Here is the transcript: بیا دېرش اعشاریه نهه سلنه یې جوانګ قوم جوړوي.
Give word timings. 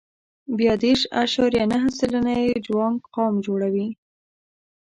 بیا 0.57 0.73
دېرش 0.83 1.01
اعشاریه 1.19 1.65
نهه 1.71 1.89
سلنه 1.97 2.33
یې 2.43 2.53
جوانګ 2.67 2.97
قوم 3.15 3.33
جوړوي. 3.45 3.87